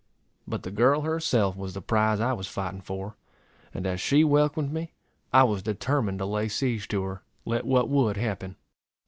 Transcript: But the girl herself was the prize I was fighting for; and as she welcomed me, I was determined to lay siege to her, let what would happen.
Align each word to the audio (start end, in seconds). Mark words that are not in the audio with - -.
But 0.47 0.63
the 0.63 0.71
girl 0.71 1.01
herself 1.01 1.55
was 1.55 1.75
the 1.75 1.79
prize 1.81 2.19
I 2.19 2.33
was 2.33 2.47
fighting 2.47 2.81
for; 2.81 3.17
and 3.71 3.85
as 3.85 4.01
she 4.01 4.23
welcomed 4.23 4.73
me, 4.73 4.93
I 5.31 5.43
was 5.43 5.61
determined 5.61 6.17
to 6.17 6.25
lay 6.25 6.47
siege 6.47 6.87
to 6.87 7.03
her, 7.03 7.21
let 7.45 7.67
what 7.67 7.87
would 7.87 8.17
happen. 8.17 8.55